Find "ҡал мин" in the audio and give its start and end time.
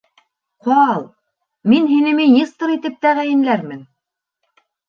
0.67-1.85